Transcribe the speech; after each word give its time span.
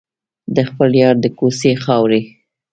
د 0.55 0.57
خپل 0.69 0.89
یار 1.01 1.15
د 1.23 1.25
کوڅې 1.37 1.73
خاورې. 1.83 2.19